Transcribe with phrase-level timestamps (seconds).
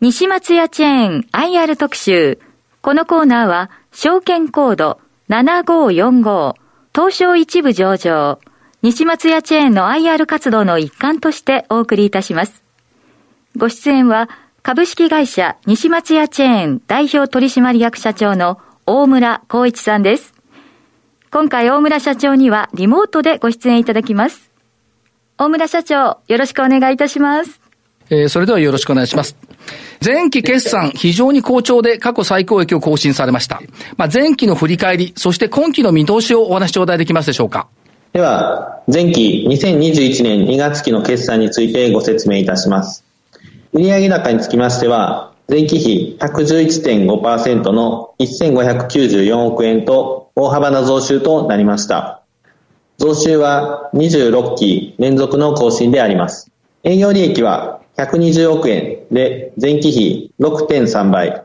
[0.00, 2.38] 西松屋チェーン IR 特集。
[2.82, 6.54] このコーナーは、証券コード7545
[6.94, 8.38] 東証一部上場、
[8.80, 12.62] 西松屋チェーンの IR 活動の一環としてお送りいたします。
[13.56, 14.30] ご出演は、
[14.62, 20.32] 株式会社西松屋チェーン代表取締役社長の大村光一さんです。
[21.32, 24.52] 今回大村社長にはリモートでご出演いただきます。
[25.38, 27.67] 大村社長、よろしくお願いいたします。
[28.10, 29.36] えー、それではよろしくお願いします。
[30.04, 33.60] 前期決算、非常に好調で過去最高益を更新されました。
[33.96, 37.68] まあ、前期の振り返り、そして今期の見通しをお話し頂戴できますでしょうか。
[38.12, 43.04] では、前期2021年2月期の決算についてご説明いたします。
[43.72, 52.22] 売上高につきましては、前期比111.5%の1594億円と大幅な増収となりました。
[52.98, 56.50] 増収は26期連続の更新であります。
[56.84, 61.42] 営業利益は120億円で前期比6.3倍。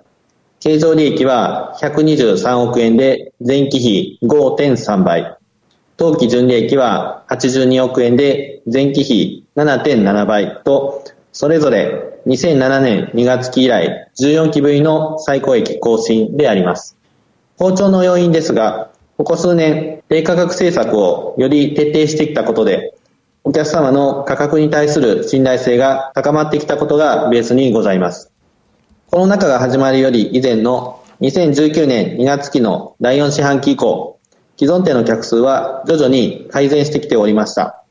[0.59, 5.35] 経常利益は123億円で前期比5.3倍。
[5.97, 16.95] 当期純利益は82億円で前期比7.7倍と、それぞれ2007年2月期以来14期ぶりの最高益更新であります。
[17.57, 22.93] 好調の要因ですが、ここ数年、低価格政策をより徹底してきたことで、
[23.45, 28.31] お客様の価格に対する信頼性が高まってきたことがベースにございます。
[29.11, 34.17] コロナ禍が始まるより以前の2019年2月期の第4四半期以降、
[34.57, 37.83] 既存店の客数は徐々に改善してきておりました。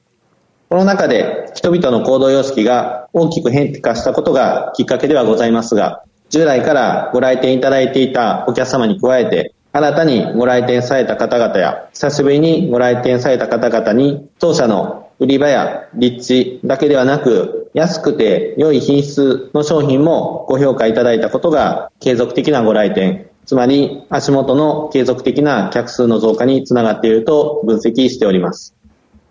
[0.71, 28.75] この中で人々の行動様式が大きく変化したことがきっかけではございますが、従来からご来店いただいていたお客様に加えて、新たにご来店された方々や、久しぶりにご来店された方々に、当社の売り場や立地だけではなく、安くて良い品質の商品もご評価いただいたことが継続的なご来店、つまり足元の継続的な客数の増加につながっていると分析しております。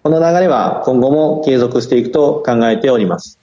[0.02, 3.38] この流れは今後も継続していくと考えております。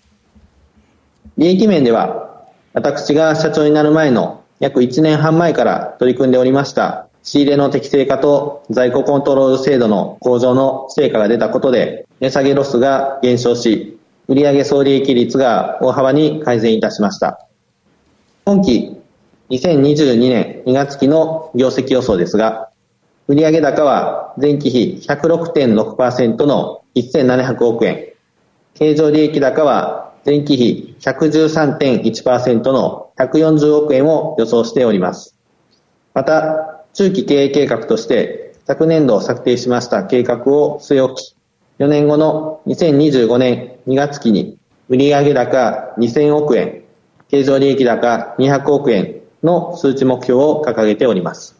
[1.36, 17.46] 利益面では、私が社長になる前の約1年半前から取り組んでおりました仕入れの適正化と在庫コントロール制度の向上の成果が出たことで値下げロスが減少し売上総利益率が大幅に改善いたしました。
[18.46, 18.96] 今期
[19.50, 22.70] 2022年2月期の業績予想ですが
[23.26, 28.06] 売上高は前期比106.6%の1700億円
[28.72, 35.36] 経常利益高は前期比113.1%の140億円を予想しております。
[36.14, 41.36] また、中期経営計画として昨年度策定しました計画を据え置き、
[41.78, 46.82] 4年後の2025年2月期に売上高2000億円、
[47.28, 51.56] 経常利益高200億円の数値目標を掲げております。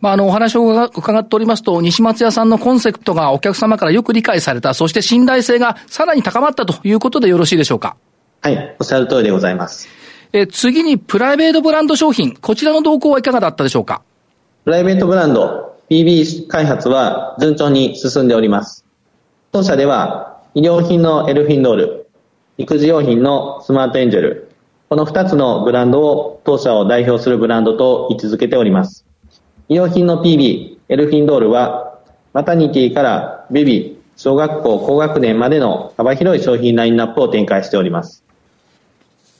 [0.00, 7.98] まあ、あの、お話を伺っておりますと、西松屋さんのコンセプトがお客様からよく理解された、そして信頼性がさらに高まったということでよろしいでしょうか？
[8.40, 9.88] はい、おっしゃる通りでございます。
[10.32, 14.00] え、次にプライベートブランド商品、こちらの動向はいかがだったでしょうか？
[14.62, 18.84] プライベートブランド、PB 開発は順調に進んでおります。
[19.52, 22.06] 当社では、医療品のエルフィンドール、
[22.58, 24.50] 育児用品のスマートエンジェル、
[24.90, 29.06] この2つのブランドを当社を代表するブランドと位置づけております。
[29.70, 31.98] 医療品の PB、エルフィンドールは、
[32.34, 38.22] マタニティからベビー、小学校高学年までの幅広い商品ラインナップを展開しております。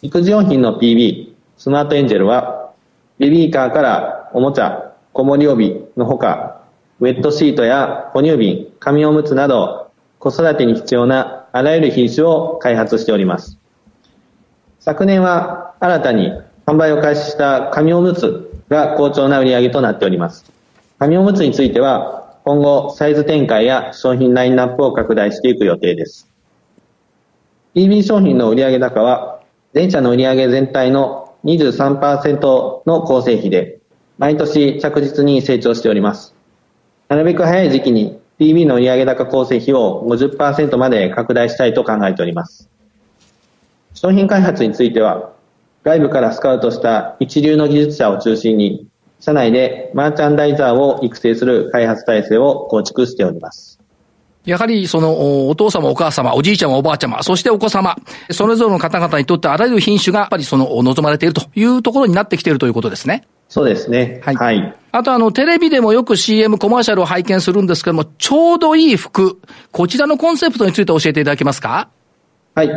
[0.01, 2.71] 育児用品の PB、スマートエンジェルは、
[3.19, 6.63] ベビーカーからおもちゃ、子守帯のほか、
[7.01, 13.59] ウェットシートや哺乳瓶、紙おむつなど、子育てに必要なあらゆる品種を開発しております。
[14.79, 16.31] 昨年は新たに
[16.67, 20.45] 販売を開始した紙おむつが好調な売り上げとなっております。
[20.99, 26.29] 紙おむつについては、今後サイズ展開や商品ラインナップを拡大していく予定です。
[27.75, 29.41] PB 商品の売上高は
[29.73, 33.80] 全社の売上全体の23%の構成比で、
[34.21, 36.35] 毎年着実に成長しております。
[37.09, 42.69] なるべく早い時期に PB の売上高構成比を50%まで拡大したいと考えております。
[43.95, 45.33] 商品開発については、
[45.85, 48.87] 外部からスカウトした一流の技術者を中心に、
[49.21, 53.81] 社内でマーチャンダイザーを育成する開発体制を構築しております。
[54.45, 57.97] やはりそのお父様お母様、おじいちゃまおばあちゃま、そしてお子様、
[58.31, 63.27] それぞれの方々にとってあらゆる品種がやっぱりその望まれているというところになってきているということですね。
[63.51, 64.23] そうですね。
[64.25, 64.35] はい。
[64.37, 69.39] はい、あとあの、テレビでもよく CM コマーシャルを拝見するんですけども、ちょうどいい服、
[69.73, 71.91] こちらのコンセプトについて教えていただけますか？
[72.55, 72.71] はい。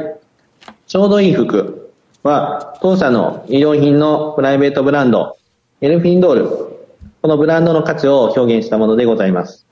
[0.86, 1.80] ちょうどいい服。
[2.24, 5.36] は、当社の医療品のプライベートブランド、
[5.82, 6.48] エルフィンドール、
[7.22, 9.66] このブランドの価値を表現したものでございます。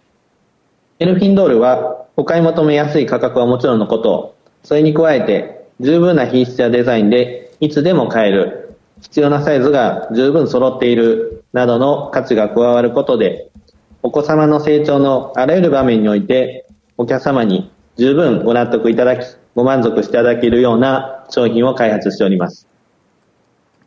[1.00, 8.61] エルフィンドールは、お買い求めやすい価格はもちろんのこと、それに加えて、十分な品質やデザインで、いつでも買える、
[9.02, 13.50] 必要なサイズが十分揃っている、などの価値が加わることで、
[14.04, 16.66] お子様の成長のあらゆる場面において、
[16.98, 19.26] お客様に十分ご納得いただき、
[19.56, 22.68] ご満足していただけるような商品を開発しております。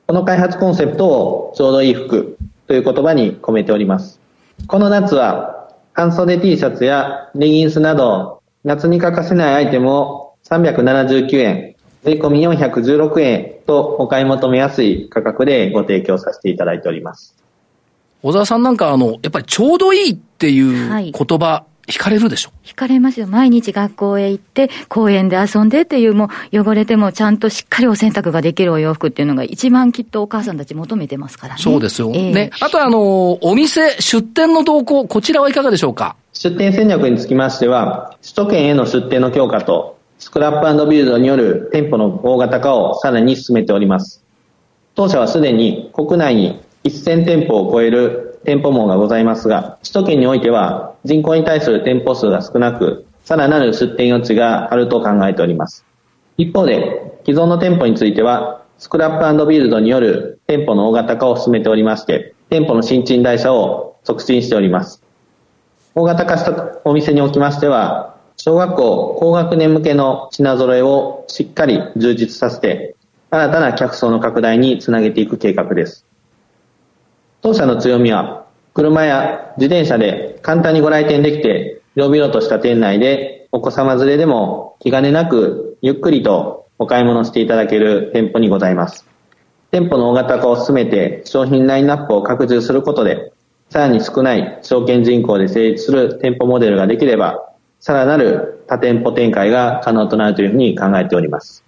[0.06, 4.20] この開発コンセプトをちょうどいい服という言葉に込めております。
[4.66, 17.34] この夏は半袖 T シャツやレギンスなど夏に欠かせないアイテムを379円、税込み416円とお買い求めやすい価格でご提供させていただいております。
[18.22, 22.50] 小沢さんなんかあの、やっぱりちょうどいいっていう言葉、はい惹かれるでしょ？
[22.64, 23.26] 惹かれますよ。
[23.26, 31.60] 毎日学校へ行って、公園で遊んでっていう、もう汚れてもちゃんとしっかりお洗濯ができるお洋服っていうのが一番きっとお母さんたち求めてますからね。
[31.62, 32.10] そうですよ。
[32.14, 32.50] えー、ね。
[32.62, 36.16] あとあの、お店、出店の動向、こちらはいかがでしょうか？
[36.32, 44.24] 出店戦略につきましては、首都圏への出店の強化と、スクラップビルドによる店舗の大型化をさらに進めております。
[44.94, 55.84] 当社はすでに国内に1000店舗を超える店舗網がございますが、首都圏においては人口に対する店舗数が少なく、さらなる出店余地があると考えております。
[56.36, 65.02] 一方で、既存の店舗については、スクラップビルドによる店舗の大型化を進めておりまして、店舗の新陳代謝を促進しております。
[65.94, 72.96] 大型化したお店におきましては、小学校高学年向けの品揃えをしっかり充実させて、
[73.30, 76.04] 新たな客層の拡大につなげていく計画です。
[77.42, 89.06] 当社の強みは、車や自転車で簡単にご来店できて、広々とした店内でお子様連れでも気兼ねなくゆっくりとお買い物していただける店舗にございます。
[89.70, 93.32] 店舗の大型化を進めて商品ラインナップを拡充することで、
[93.70, 97.53] さらに少ない証券人口で成立する店舗モデルができれば、
[97.84, 101.62] さらなる多店舗展開が可能となるというふうに考えております。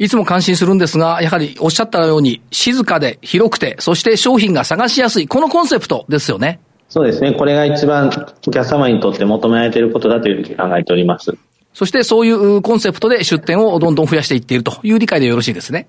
[0.00, 6.58] いつも感心するんですが、やはりおっしゃったように、静かで広くて、そして商品が探しやすい、このコンセプトですよね。
[6.88, 7.32] そうですね。
[7.32, 8.10] これが一番
[8.44, 11.32] お客様にとって求められていることだというふうに考えております。
[11.74, 15.86] そしてそういうコンセプトで出店をどんどん増やしていっているという理解でよろしいですね。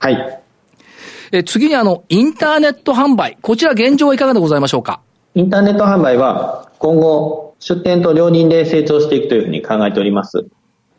[0.00, 0.40] はい。
[1.30, 3.38] え次にあの、インターネット販売。
[3.40, 5.00] こちら現状はいかがでございましょうか？
[5.36, 10.46] インターネット販売は今後出店と両輪で成長していくというふうに考えております。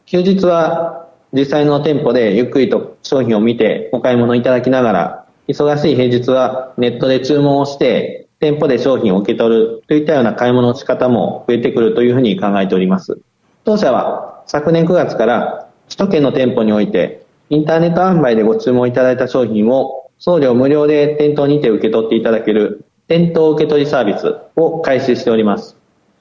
[0.05, 13.19] 休日は実際の店舗でゆっくりと商品を見てお買い物いただきながら、忙しい平日はネットで注文をして、店舗で商品を受け取るといったような買い物の仕方も増えてくるというふうに考えております。
[13.65, 25.78] 当社は昨年9月から首都圏の店舗においてインターネット販売でご注文いただいた商品を送料無料で店頭にて受け取っていただける店頭受け取りサービスを開始しております。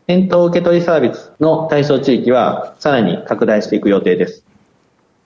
[0.09, 4.43] 店頭受け取りサービスの対象地域はさらに拡大していく予定です。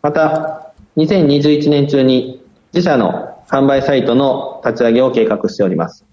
[0.02, 2.44] また、2021年中に
[2.74, 6.04] 自社の販売サイトの立ち上げを計画しております。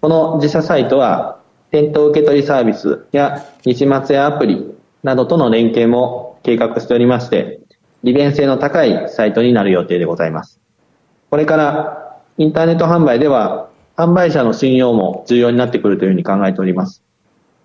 [0.00, 1.38] この自社サイトは、
[1.70, 4.74] 店頭受け取りサービスや日末やアプリ
[5.04, 7.60] などとの連携も計画しておりまして、
[8.02, 10.58] 利便性の高いサイトになる予定でございます。
[11.30, 17.04] これからインターネット販売では、販売者の信用も重要になってくるというふうに考えております。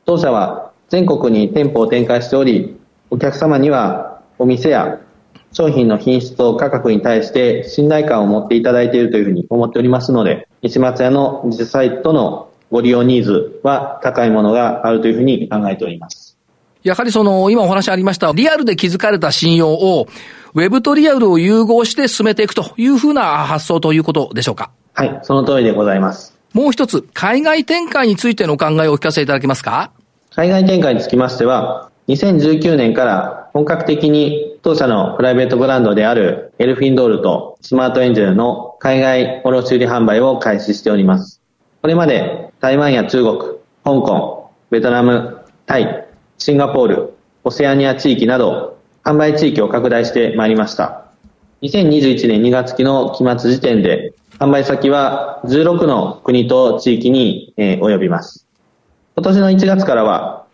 [0.06, 2.78] 当社は全国に店舗を展開しており、
[3.10, 5.00] お客様にはお店や
[5.52, 16.38] 商品の品質と価格に対して信頼感を持っていただいているというふうに思っておりますので、西松屋の実サイトのご利用ニーズは高いものがあるというふうに考えております。
[16.82, 20.08] やはりその、今お話ありました、リアルで築かれた信用を、
[20.56, 24.72] ウェブとリアルを融合して進めていくというふうな発想ということでしょうか？
[24.94, 26.33] はい、その通りでございます。
[26.54, 29.92] もう一つ、海外展開についてのお考えをお聞かせいただけますか？
[30.36, 41.42] 海外展開につきましては、2019年から本格的に当社のプライベートブランドであるエルフィンドールとスマートエンジェルの海外卸売販売を開始しております。
[41.82, 43.40] これまで台湾や中国、
[43.84, 46.08] 香港、ベトナム、タイ、
[46.38, 51.03] シンガポール、オセアニア地域など販売地域を拡大してまいりました。
[51.64, 58.46] 2021年2月期の期末時点で販売先は16の国と地域に、え及びます。
[59.16, 60.46] 今年の1月からは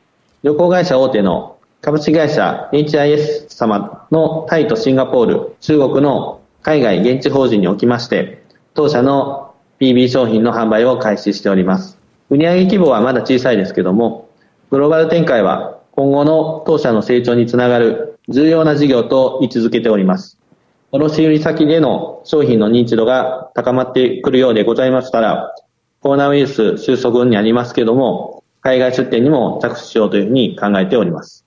[0.44, 8.44] 旅行会社大手の株式会社 HIS 様のタイとシンガポール、中国の海外現地法人におきまして、
[8.76, 11.98] 当社の PB 商品の販売を開始しております。
[12.30, 14.30] 売上規模はまだ小さいですけども、
[14.70, 20.40] グローバル展開は今後の当社の成長につながる重要な事業と位置づけております。
[20.92, 25.54] 卸売先での商品の認知度が高まってくるようでございましたら、
[26.02, 31.46] コロナウイルス収束にありますけども、海外出店にも着手しようというふうに考えております。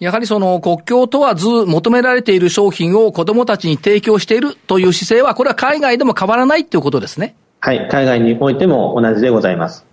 [0.00, 7.34] やはりその国境問わず求められている商品を子供たちに提供しているという姿勢は、これは海外でも変わらないということですね。
[7.60, 9.86] はい、海外においても同じでございます。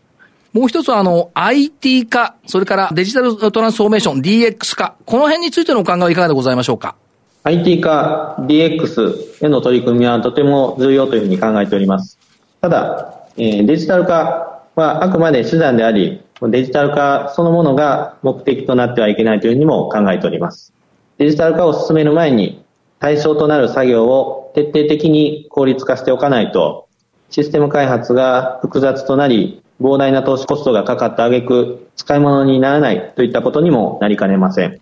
[0.51, 6.95] もう一つはあの IT 化、それからデジタルトランスフォーメーション DX 化、この辺についてのお考えはいかがでございましょうか？
[7.43, 12.19] IT 化、DX への取り組みはとても重要というふうに考えております。
[12.61, 20.71] ただ、え、デジタル化はあくまで手段であり、デジタル化そのものが目的となってはいけないというふうにも考えております。
[21.17, 22.63] デジタル化を進める前に
[22.99, 26.87] 対象となる作業を徹底的に効率化しておかないと、
[27.31, 34.79] システム開発が複雑となり、膨大な投資コストがかかった挙句、使い物にならないといったことにもなりかねません。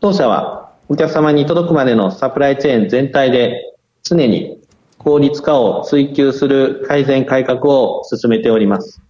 [0.00, 0.55] 当社は
[0.88, 3.74] お客様に届くまでのサプライチェーン全体で
[4.04, 4.62] 常に
[4.98, 9.02] 効率化を追求する改善改革を進めております。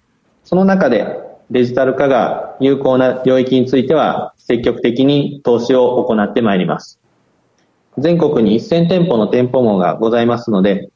[0.44, 1.18] その中で
[1.50, 6.98] デジタル化が有効な領域については積極的に投資を行ってまいります。
[7.98, 10.90] 全国に1000店舗の店舗網がございますので、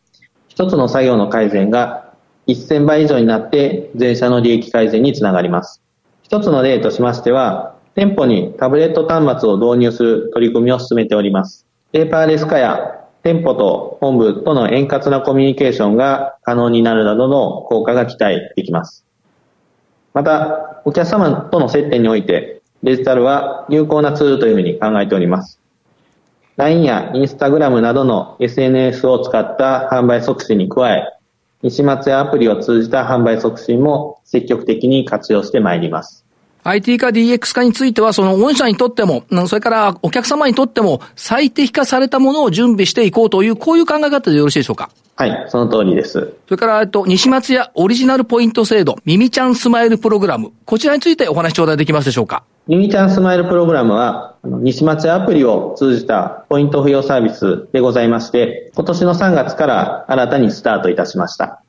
[0.48, 2.14] 一つの作業の改善が
[2.46, 5.82] 1000倍以上になって全社の利益改善につながります。
[6.22, 11.66] 一つの例としましては、店舗にタブレット端末を導入する取り組みを進めております。
[11.92, 19.04] ペーパーレス化や店舗と本部との円滑なコミュニケーションが可能になるなどの効果が期待できます。
[20.14, 25.60] また、お客様との接点において、デジタルは有効なツールというふうに考えております。
[26.56, 31.04] LINE や Instagram などの SNS を使った販売促進に加え、
[31.62, 36.24] 西松やアプリを通じた販売促進も積極的に活用してまいります。
[36.64, 44.90] IT 化 DX 化については、その御社にとっても、それからお客様にとっても最適化されたものを準備していこうという、こういう考え方でよろしいでしょうか？
[45.16, 46.34] はい、その通りです。
[46.46, 52.44] それから、えっと、西松屋オリジナルポイント制度、ミミちゃんスマイルプログラム、こちらについてお話頂戴できますでしょうか？
[52.66, 61.62] ミミちゃんスマイルプログラムは、西松屋アプリを通じたポイント付与サービスでございまして、今年の3月から新たにスタートいたしました。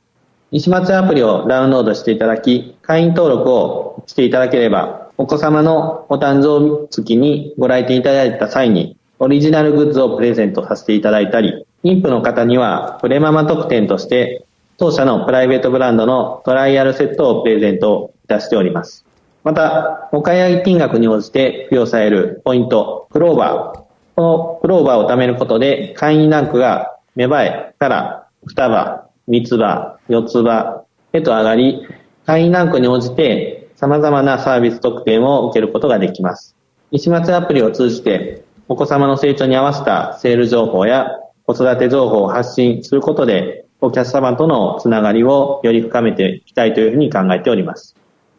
[0.50, 14.44] 西松屋アプリをダウンロードしていただき、会員登録をしていただければ、お子様のお誕生日月にご来店いただいた際に、オリジナルグッズをプレゼントさせていただいたり、妊婦の方にはプレママ特典として、
[14.78, 19.04] 当社のプライベートブランドのトライアルセットをプレゼントいたしております。
[19.44, 23.82] また、お買い上げ金額に応じて付与されるポイント、クローバー。
[24.14, 31.86] このクローバーを貯めることで、会員ランクが芽生えから双葉、三つ葉、四つ葉へと上がり、
[32.26, 36.54] 会員ランクに応じて様々なサービス特典を受けることができます。
[36.92, 41.08] 西松アプリを通じて、お子様の成長に合わせたセール情報や
[41.46, 47.96] 子育て情報を発信することで、お客様とのつながりをより深めていきたいというふうに考えております。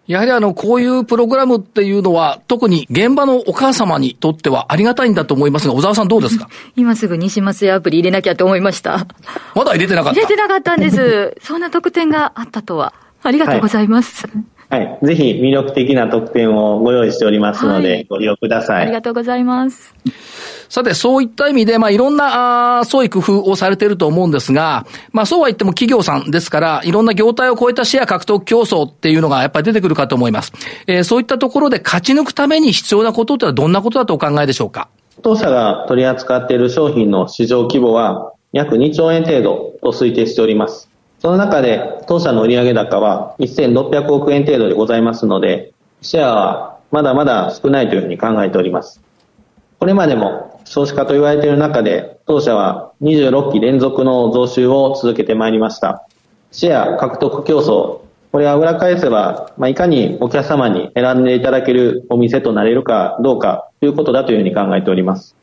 [0.08, 6.48] やはりあの、こういうプログラムっていうのは、特に現場のお母様にとってはありがたいんだと思いますが、小沢さんどうですか？
[6.78, 9.06] 今すぐ西松屋アプリ入れなきゃと思いました。
[9.56, 11.36] まだ入れてなかった入れてなかったんです。
[11.44, 12.94] そんな特典があったとは。
[13.26, 14.26] ありがとうございます。
[14.28, 15.06] はいはい。
[15.06, 18.82] ぜひ魅力的な特典をご用意しておりますので、はい、ご利用ください。
[18.82, 19.94] ありがとうございます。
[20.68, 30.52] さて、そういった意味で、まあ、いろんな、あ創意工夫をされていると思うんですが、まあ、そうは言っても企業さんですから、いろんな業態を超えたシェア獲得競争っていうのがやっぱり出てくるかと思います。
[30.88, 34.90] えー、そういったところで勝ち抜くために必要なことってのはどんなことだとお考えでしょうか？
[35.22, 40.90] 当社が取り扱っている商品の市場規模は約2兆円程度と推定しております。
[41.24, 49.02] その中で当社の売上高は1600億円程度でございますので、シェアはまだまだ少ないというふうに考えております。
[49.80, 56.06] これまでも少子化と言われている中で、当社は26期連続の増収を続けてまいりました。
[56.52, 58.02] シェア獲得競争、
[58.34, 65.38] これは裏返せば、まあ、いかにお客様に選んでいただけるお店となれるかどうかということだというふうに考えております。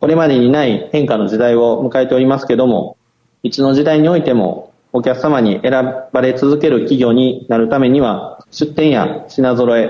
[0.00, 2.96] これまでにない変化の時代を迎えておりますけども、
[3.42, 5.70] いつの時代においてもお客様に選
[6.12, 9.88] ばれ続ける企業になるためには、出店や品揃え、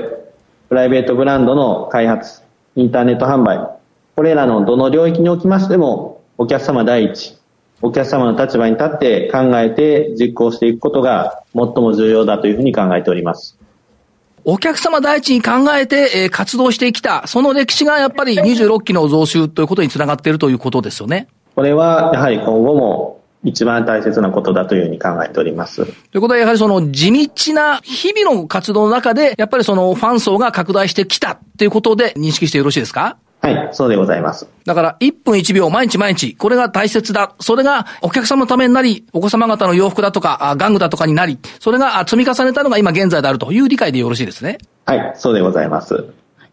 [0.69, 2.43] プライベートブランドの開発、
[2.75, 3.69] インターネット販売、
[4.17, 7.39] これらのどの領域におきましても、お客様第一、
[7.81, 13.57] お客様の立場に立って考えて実行していくことが最も重要だというふうに考えております。
[14.45, 21.29] お客様第一に考えて、え活動してきた、その歴史がやっぱり26期の増収ということにつながっているということですよね。
[21.55, 25.85] これはやはり今後も一番大切なことだというふうに考えております。
[25.85, 33.17] ということは、やはりその地道な日々の活動の中で、やっぱりそのファン層が拡大してきたっていうことで認識してよろしいですか？
[33.41, 34.47] ははい、そうでございます。
[34.65, 37.33] だから、1分1秒、毎日毎日、これが大切だ。
[37.41, 44.59] それがお客様のためになり、お子様方の洋服だとか、玩具だとかになり、それが積み重ねたのが今現在であるという理解でよろしいですね。
[44.85, 46.05] はい、そうでございます。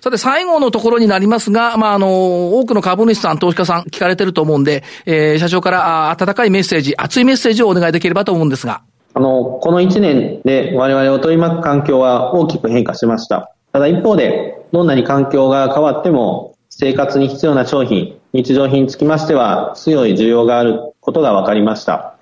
[0.05, 8.83] さて、最後のところになりますが、まあ、あの、多くの株主さん、投資家さん聞かれてると思うんで、えー、社長から温かいメッセージ、熱いメッセージをお願いできればと思うんですが。
[9.15, 13.51] あの、この1年で我々を取り巻く環境は大きく変化しました。
[13.73, 22.15] ただ一方で、どんなに環境が変わっても、生活に必要な商品、日常品につきましては、強い需要があることが分かりました。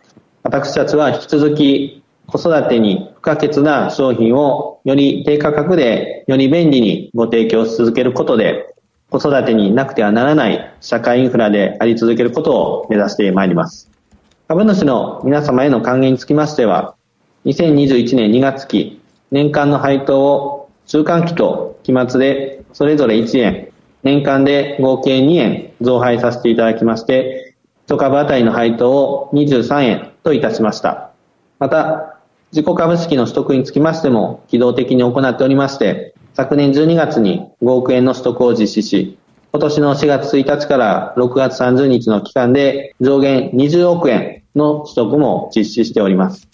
[0.43, 8.73] 私たちは引き続き子育てに不可欠な商品をより低価格でより便利にご提供し続けることで、
[9.09, 13.91] 子育てになくてはならない社会インフラであり続けることを目指してまいります。
[14.47, 16.95] 株主の皆様への還元につきましては、
[17.45, 19.01] 2021年2月期、
[19.31, 23.69] 年間の配当を中間期と期末でそれぞれ1円、
[24.03, 27.55] 年間で合計2円増配させていただきまして、
[27.87, 31.11] 1株当たりの配当を23円といたしました。
[31.59, 32.12] また、
[32.53, 39.17] 自己株式の取得につきましても、機動的に行っておりまして、昨年12月に5億円の取得を実施し、
[39.51, 46.47] 今年の4月1日から6月30日の期間で上限20億円の取得も実施しております。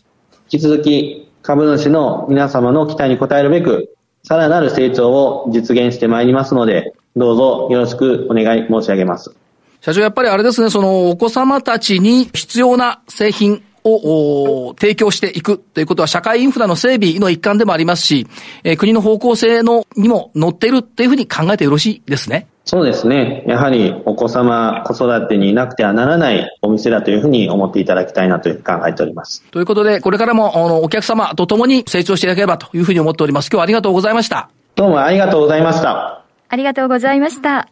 [0.50, 9.36] 引き続き株主の皆様の期待に応えるべく、さらなる成長を実現してまいりますので、どうぞよろしくお願い申し上げます。
[9.82, 18.28] 社長、やっぱりあれですね、そのお子様たちに必要な製品を提供していくということは社会インフラの整備の一環でもありますし、
[18.64, 22.48] えー、国の方向性のにも乗っているっていうふうに考えてよろしいですね。
[22.66, 23.44] そうですね。
[23.48, 29.44] やはりお子様、子育てになくてはならないお店だというふうに思っていただきたいなというふうに考えております。
[29.50, 33.48] ということで、これからもあのお客様と共に成長していただければというふうに思っております。
[33.48, 34.52] 今日はありがとうございました。
[34.76, 36.24] どうもありがとうございました。
[36.48, 37.70] ありがとうございました。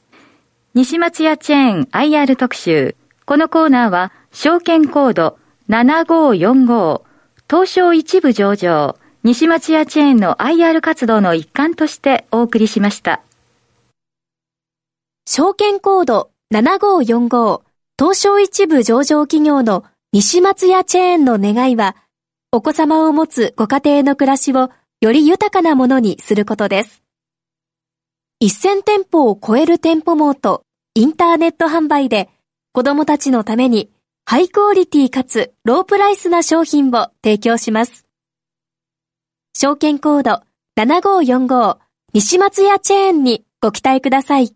[0.74, 2.96] 西松屋チェーン IR 特集。
[3.26, 5.38] このコーナーは、証券コード
[5.70, 7.02] 7545
[7.50, 13.22] 東証一部上場西松屋チェーンの IR 活動の一環としてお送りしました。
[15.26, 17.62] 証券コード7545
[18.00, 21.98] 東証一部上場企業の西松屋チェーンの願いは、
[22.54, 24.70] お子様を持つご家庭の暮らしを
[25.02, 27.04] より豊かなものにすることです。
[28.42, 32.30] 1000店舗を超える店舗網とインターネット販売で
[32.72, 33.92] 子供たちのために
[34.30, 38.06] ハイクオリティかつロープライスな商品を提供します。
[39.54, 40.42] 証券コード
[40.78, 41.78] 7545
[42.12, 44.54] 西松屋チェーンにご期待ください。